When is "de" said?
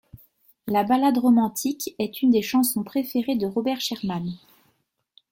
3.35-3.45